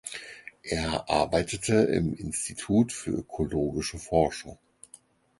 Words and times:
Er 0.63 1.11
arbeitete 1.11 1.75
im 1.75 2.15
Institut 2.15 2.91
für 2.91 3.11
ökologische 3.11 3.99
Forschung. 3.99 4.57